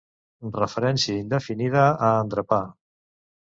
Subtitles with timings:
[0.55, 2.61] referència indefinida a "endrapar"